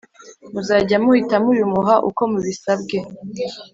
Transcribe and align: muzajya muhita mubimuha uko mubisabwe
muzajya 0.53 0.95
muhita 1.03 1.35
mubimuha 1.43 1.95
uko 2.09 2.21
mubisabwe 2.31 2.97